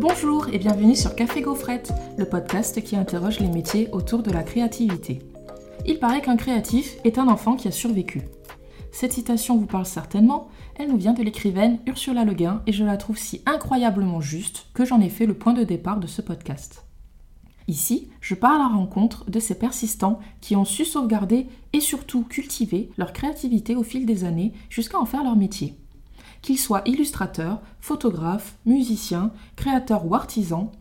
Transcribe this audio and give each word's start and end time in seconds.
Bonjour 0.00 0.48
et 0.50 0.58
bienvenue 0.58 0.96
sur 0.96 1.14
Café 1.14 1.42
Gaufrette, 1.42 1.92
le 2.16 2.24
podcast 2.24 2.82
qui 2.82 2.96
interroge 2.96 3.38
les 3.38 3.48
métiers 3.48 3.90
autour 3.92 4.22
de 4.22 4.30
la 4.30 4.42
créativité. 4.42 5.18
Il 5.84 5.98
paraît 5.98 6.22
qu'un 6.22 6.38
créatif 6.38 6.96
est 7.04 7.18
un 7.18 7.28
enfant 7.28 7.54
qui 7.54 7.68
a 7.68 7.70
survécu. 7.70 8.22
Cette 8.92 9.12
citation 9.12 9.58
vous 9.58 9.66
parle 9.66 9.84
certainement, 9.84 10.48
elle 10.76 10.88
nous 10.88 10.96
vient 10.96 11.12
de 11.12 11.22
l'écrivaine 11.22 11.80
Ursula 11.86 12.24
Le 12.24 12.32
Guin 12.32 12.62
et 12.66 12.72
je 12.72 12.82
la 12.82 12.96
trouve 12.96 13.18
si 13.18 13.42
incroyablement 13.44 14.22
juste 14.22 14.68
que 14.72 14.86
j'en 14.86 15.02
ai 15.02 15.10
fait 15.10 15.26
le 15.26 15.34
point 15.34 15.52
de 15.52 15.64
départ 15.64 16.00
de 16.00 16.06
ce 16.06 16.22
podcast. 16.22 16.86
Ici, 17.70 18.08
je 18.20 18.34
parle 18.34 18.56
à 18.56 18.64
la 18.64 18.66
rencontre 18.66 19.30
de 19.30 19.38
ces 19.38 19.56
persistants 19.56 20.18
qui 20.40 20.56
ont 20.56 20.64
su 20.64 20.84
sauvegarder 20.84 21.46
et 21.72 21.78
surtout 21.78 22.24
cultiver 22.24 22.90
leur 22.96 23.12
créativité 23.12 23.76
au 23.76 23.84
fil 23.84 24.06
des 24.06 24.24
années 24.24 24.52
jusqu'à 24.68 24.98
en 24.98 25.04
faire 25.04 25.22
leur 25.22 25.36
métier. 25.36 25.76
Qu'ils 26.42 26.58
soient 26.58 26.82
illustrateurs, 26.84 27.62
photographes, 27.80 28.58
musiciens, 28.66 29.30
créateurs 29.54 30.04
ou 30.04 30.16
artisans, 30.16 30.72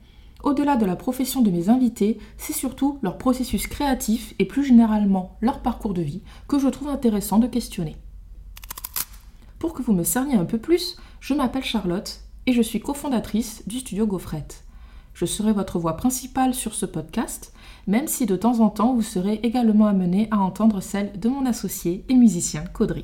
au-delà 0.41 0.77
de 0.77 0.85
la 0.87 0.95
profession 0.95 1.43
de 1.43 1.51
mes 1.51 1.69
invités, 1.69 2.17
c'est 2.37 2.53
surtout 2.53 2.97
leur 3.03 3.19
processus 3.19 3.67
créatif 3.67 4.33
et 4.39 4.45
plus 4.45 4.65
généralement 4.65 5.37
leur 5.41 5.61
parcours 5.61 5.93
de 5.93 6.01
vie 6.01 6.23
que 6.47 6.57
je 6.57 6.69
trouve 6.69 6.89
intéressant 6.89 7.37
de 7.37 7.45
questionner. 7.45 7.97
Pour 9.59 9.75
que 9.75 9.83
vous 9.83 9.93
me 9.93 10.03
cerniez 10.03 10.37
un 10.37 10.45
peu 10.45 10.57
plus, 10.57 10.97
je 11.19 11.35
m'appelle 11.35 11.63
Charlotte 11.63 12.21
et 12.47 12.53
je 12.53 12.63
suis 12.63 12.79
cofondatrice 12.79 13.61
du 13.67 13.77
studio 13.77 14.07
Gaufrette. 14.07 14.65
Je 15.19 15.25
serai 15.25 15.51
votre 15.51 15.79
voix 15.79 15.97
principale 15.97 16.53
sur 16.53 16.73
ce 16.73 16.85
podcast, 16.85 17.51
même 17.87 18.07
si 18.07 18.25
de 18.25 18.37
temps 18.37 18.61
en 18.61 18.69
temps 18.69 18.93
vous 18.93 19.01
serez 19.01 19.41
également 19.43 19.87
amené 19.87 20.29
à 20.31 20.37
entendre 20.39 20.79
celle 20.79 21.11
de 21.19 21.27
mon 21.27 21.45
associé 21.45 22.05
et 22.07 22.13
musicien 22.13 22.63
Caudry. 22.71 23.03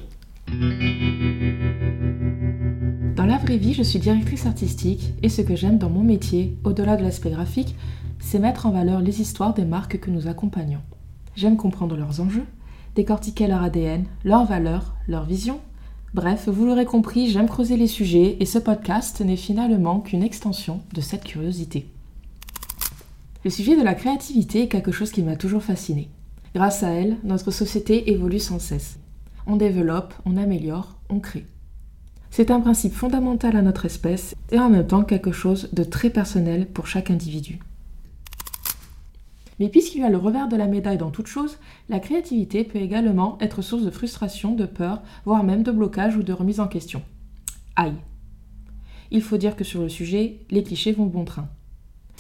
Dans 3.18 3.26
la 3.26 3.38
vraie 3.38 3.58
vie, 3.58 3.74
je 3.74 3.84
suis 3.84 4.00
directrice 4.00 4.46
artistique 4.46 5.12
et 5.24 5.28
ce 5.28 5.42
que 5.42 5.58
j'aime 5.58 5.78
dans 5.78 5.90
mon 5.90 6.04
métier, 6.04 6.58
au-delà 6.64 6.96
de 6.96 7.04
l'aspect 7.04 7.32
graphique, 7.32 7.76
c'est 8.20 8.40
mettre 8.40 8.66
en 8.66 8.72
valeur 8.72 9.02
les 9.02 9.20
histoires 9.20 9.54
des 9.54 9.66
marques 9.66 10.00
que 10.00 10.10
nous 10.10 10.30
accompagnons. 10.30 10.84
J'aime 11.36 11.58
comprendre 11.58 11.98
leurs 11.98 12.22
enjeux, 12.22 12.48
décortiquer 12.96 13.48
leur 13.48 13.62
ADN, 13.62 14.06
leurs 14.24 14.46
valeurs, 14.46 14.96
leurs 15.10 15.26
visions. 15.26 15.60
Bref, 16.14 16.48
vous 16.48 16.66
l'aurez 16.66 16.86
compris, 16.86 17.30
j'aime 17.30 17.50
creuser 17.50 17.76
les 17.76 17.88
sujets 17.88 18.38
et 18.40 18.46
ce 18.46 18.58
podcast 18.58 19.20
n'est 19.20 19.36
finalement 19.36 20.00
qu'une 20.00 20.24
extension 20.24 20.80
de 20.94 21.02
cette 21.02 21.26
curiosité. 21.26 21.90
Le 23.46 23.52
sujet 23.52 23.78
de 23.78 23.84
la 23.84 23.94
créativité 23.94 24.64
est 24.64 24.68
quelque 24.68 24.92
chose 24.92 25.12
qui 25.12 25.22
m'a 25.22 25.36
toujours 25.36 25.62
fasciné. 25.62 26.10
Grâce 26.56 26.82
à 26.82 26.90
elle, 26.90 27.18
notre 27.24 27.52
société 27.52 28.10
évolue 28.12 28.40
sans 28.40 28.58
cesse. 28.58 28.98
On 29.46 29.56
développe, 29.56 30.16
on 30.26 30.36
améliore, 30.36 30.98
on 31.10 31.20
crée. 31.20 31.46
C'est 32.32 32.50
un 32.50 32.60
principe 32.60 32.96
fondamental 32.96 33.56
à 33.56 33.62
notre 33.62 33.86
espèce 33.86 34.34
et 34.52 34.58
en 34.58 34.72
même 34.72 34.88
temps 34.88 35.04
quelque 35.04 35.32
chose 35.32 35.70
de 35.74 35.84
très 35.84 36.10
personnel 36.10 36.66
pour 36.66 36.88
chaque 36.88 37.12
individu. 37.12 37.60
Mais 39.60 39.70
puisqu'il 39.70 40.02
y 40.02 40.06
a 40.06 40.10
le 40.10 40.18
revers 40.18 40.48
de 40.48 40.58
la 40.58 40.66
médaille 40.66 40.98
dans 40.98 41.12
toute 41.12 41.28
chose, 41.28 41.60
la 41.88 42.00
créativité 42.00 42.64
peut 42.64 42.80
également 42.80 43.38
être 43.42 43.62
source 43.62 43.84
de 43.84 43.92
frustration, 43.92 44.56
de 44.56 44.66
peur, 44.66 45.04
voire 45.24 45.44
même 45.44 45.62
de 45.62 45.72
blocage 45.72 46.18
ou 46.18 46.24
de 46.24 46.34
remise 46.34 46.60
en 46.60 46.68
question. 46.68 47.04
Aïe. 47.76 47.94
Il 49.12 49.22
faut 49.22 49.38
dire 49.38 49.56
que 49.56 49.64
sur 49.64 49.84
le 49.84 49.90
sujet, 49.90 50.40
les 50.50 50.64
clichés 50.64 50.94
vont 50.94 51.06
bon 51.06 51.26
train. 51.26 51.48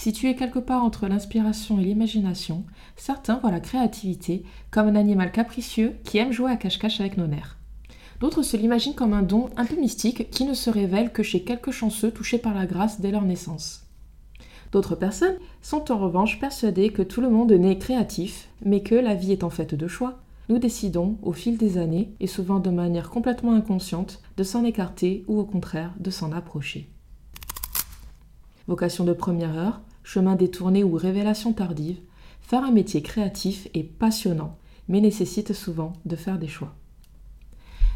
Situé 0.06 0.36
quelque 0.36 0.60
part 0.60 0.84
entre 0.84 1.08
l'inspiration 1.08 1.80
et 1.80 1.84
l'imagination, 1.84 2.64
certains 2.96 3.40
voient 3.40 3.50
la 3.50 3.60
créativité 3.60 4.44
comme 4.70 4.88
un 4.88 4.96
animal 4.96 5.32
capricieux 5.32 5.96
qui 6.04 6.20
aime 6.20 6.32
jouer 6.32 6.52
à 6.52 6.58
cache-cache 6.58 7.00
avec 7.00 7.18
nos 7.18 7.26
nerfs. 7.26 7.58
D'autres 8.20 8.44
se 8.44 8.56
l'imaginent 8.56 8.94
comme 8.94 9.14
un 9.14 9.24
don 9.24 9.50
un 9.58 9.66
peu 9.66 9.76
mystique 9.76 10.30
qui 10.30 10.46
ne 10.46 10.54
se 10.54 10.70
révèle 10.70 11.12
que 11.12 11.24
chez 11.24 11.42
quelques 11.42 11.72
chanceux 11.72 12.12
touchés 12.12 12.38
par 12.38 12.54
la 12.54 12.68
grâce 12.68 13.02
dès 13.02 13.10
leur 13.10 13.24
naissance. 13.24 13.88
D'autres 14.72 14.94
personnes 14.94 15.40
sont 15.64 15.92
en 15.92 15.98
revanche 15.98 16.40
persuadées 16.40 16.92
que 16.92 17.02
tout 17.02 17.22
le 17.22 17.32
monde 17.32 17.54
naît 17.54 17.80
créatif, 17.80 18.50
mais 18.64 18.84
que 18.84 18.94
la 18.94 19.16
vie 19.16 19.32
est 19.32 19.44
en 19.44 19.50
fait 19.50 19.74
de 19.74 19.88
choix. 19.88 20.20
Nous 20.50 20.60
décidons, 20.60 21.18
au 21.24 21.34
fil 21.34 21.58
des 21.58 21.80
années, 21.80 22.14
et 22.20 22.28
souvent 22.28 22.60
de 22.60 22.70
manière 22.70 23.10
complètement 23.10 23.56
inconsciente, 23.56 24.22
de 24.38 24.44
s'en 24.44 24.66
écarter 24.66 25.26
ou 25.28 25.40
au 25.40 25.46
contraire 25.46 25.96
de 26.00 26.12
s'en 26.12 26.32
approcher. 26.32 26.92
Vocation 28.68 29.04
de 29.04 29.14
première 29.14 29.56
heure, 29.58 29.82
chemin 30.06 30.36
détourné 30.36 30.84
ou 30.84 30.94
révélation 30.94 31.52
tardive, 31.52 31.98
faire 32.40 32.64
un 32.64 32.72
métier 32.72 33.02
créatif 33.02 33.68
est 33.74 33.84
passionnant, 33.84 34.56
mais 34.88 35.02
nécessite 35.02 35.52
souvent 35.52 35.94
de 36.06 36.16
faire 36.16 36.38
des 36.38 36.48
choix. 36.48 36.76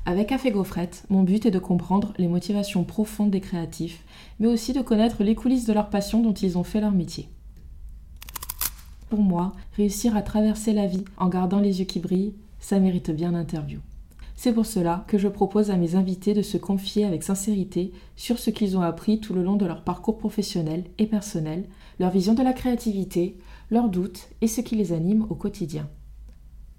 Avec 0.06 0.30
Café 0.30 0.50
Gaufrette, 0.50 1.06
mon 1.10 1.22
but 1.22 1.46
est 1.46 1.52
de 1.52 1.60
comprendre 1.60 2.14
les 2.18 2.28
motivations 2.28 2.84
profondes 2.84 3.30
des 3.30 3.42
créatifs, 3.42 4.04
mais 4.40 4.48
aussi 4.48 4.74
de 4.74 4.82
connaître 4.82 5.24
les 5.24 5.36
coulisses 5.36 5.68
de 5.68 5.74
leur 5.74 5.90
passion 5.90 6.22
dont 6.22 6.34
ils 6.34 6.58
ont 6.58 6.64
fait 6.64 6.82
leur 6.82 6.92
métier. 6.92 7.30
Pour 9.10 9.22
moi, 9.22 9.54
réussir 9.78 10.18
à 10.18 10.24
traverser 10.24 10.74
la 10.74 10.88
vie 10.88 11.06
en 11.18 11.30
gardant 11.30 11.60
les 11.60 11.80
yeux 11.80 11.86
qui 11.86 12.00
brillent, 12.00 12.34
ça 12.60 12.80
mérite 12.80 13.12
bien 13.12 13.32
l'interview. 13.32 13.80
C'est 14.42 14.54
pour 14.54 14.66
cela 14.66 15.04
que 15.10 15.18
je 15.18 15.28
propose 15.28 15.70
à 15.70 15.76
mes 15.76 15.96
invités 15.96 16.34
de 16.34 16.42
se 16.42 16.56
confier 16.56 17.04
avec 17.04 17.24
sincérité 17.24 17.92
sur 18.16 18.40
ce 18.40 18.52
qu'ils 18.52 18.78
ont 18.78 18.82
appris 18.82 19.20
tout 19.20 19.34
le 19.34 19.44
long 19.44 19.58
de 19.58 19.66
leur 19.66 19.84
parcours 19.84 20.18
professionnel 20.18 20.86
et 20.98 21.08
personnel, 21.08 21.68
leur 22.00 22.10
vision 22.10 22.36
de 22.36 22.42
la 22.42 22.54
créativité, 22.54 23.38
leurs 23.70 23.90
doutes 23.90 24.30
et 24.40 24.48
ce 24.48 24.62
qui 24.62 24.78
les 24.78 24.94
anime 24.94 25.28
au 25.30 25.36
quotidien. 25.36 25.90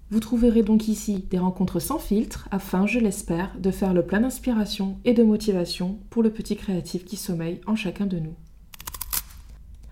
Vous 0.09 0.19
trouverez 0.19 0.63
donc 0.63 0.87
ici 0.87 1.23
des 1.29 1.37
rencontres 1.37 1.79
sans 1.79 1.99
filtre 1.99 2.47
afin, 2.49 2.87
je 2.87 2.97
l'espère, 2.97 3.55
de 3.59 3.69
faire 3.69 3.93
le 3.93 4.07
plein 4.07 4.21
d'inspiration 4.21 4.97
et 5.05 5.13
de 5.13 5.21
motivation 5.21 5.99
pour 6.09 6.23
le 6.23 6.31
petit 6.31 6.55
créatif 6.55 7.05
qui 7.05 7.15
sommeille 7.15 7.61
en 7.67 7.75
chacun 7.75 8.07
de 8.07 8.17
nous. 8.17 8.33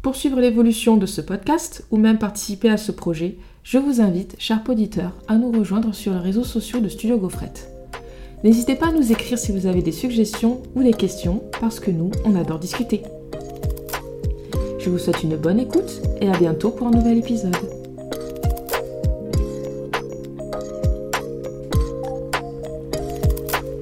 Pour 0.01 0.15
suivre 0.15 0.39
l'évolution 0.39 0.95
de 0.95 1.05
ce 1.05 1.19
podcast 1.19 1.85
ou 1.91 1.97
même 1.97 2.17
participer 2.17 2.69
à 2.69 2.77
ce 2.77 2.93
projet, 2.93 3.37
je 3.63 3.77
vous 3.77 3.99
invite, 3.99 4.35
chers 4.39 4.61
auditeurs, 4.69 5.13
à 5.27 5.35
nous 5.35 5.51
rejoindre 5.51 5.93
sur 5.93 6.13
les 6.13 6.19
réseaux 6.19 6.45
sociaux 6.45 6.79
de 6.79 6.87
Studio 6.87 7.17
Gaufrette. 7.17 7.69
N'hésitez 8.45 8.75
pas 8.75 8.88
à 8.88 8.91
nous 8.93 9.11
écrire 9.11 9.38
si 9.38 9.51
vous 9.51 9.65
avez 9.65 9.81
des 9.81 9.91
suggestions 9.91 10.61
ou 10.75 10.83
des 10.83 10.93
questions, 10.93 11.43
parce 11.59 11.81
que 11.81 11.91
nous, 11.91 12.11
on 12.23 12.35
adore 12.35 12.59
discuter. 12.59 13.01
Je 14.79 14.89
vous 14.89 14.97
souhaite 14.97 15.23
une 15.23 15.35
bonne 15.35 15.59
écoute 15.59 16.01
et 16.21 16.29
à 16.29 16.38
bientôt 16.38 16.71
pour 16.71 16.88
un 16.88 16.91
nouvel 16.91 17.17
épisode. 17.17 17.78